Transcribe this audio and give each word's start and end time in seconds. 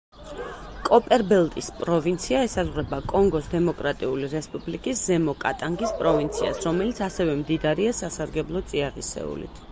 კოპერბელტის 0.85 1.67
პროვინცია 1.81 2.39
ესაზღვრება 2.45 2.99
კონგოს 3.11 3.49
დემოკრატიული 3.51 4.29
რესპუბლიკის 4.31 5.03
ზემო 5.09 5.35
კატანგის 5.43 5.93
პროვინციას, 5.99 6.63
რომელიც 6.69 7.03
ასევე 7.09 7.37
მდიდარია 7.43 7.93
სასარგებლო 7.99 8.63
წიაღისეულით. 8.73 9.59